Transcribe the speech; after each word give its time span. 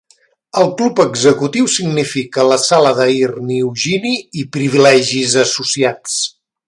El 0.61 0.69
Club 0.77 1.01
Executiu 1.03 1.67
significa 1.73 2.45
la 2.53 2.57
sala 2.63 2.93
d'Air 3.01 3.29
Niugini 3.51 4.15
i 4.45 4.47
privilegis 4.57 5.37
associats. 5.45 6.17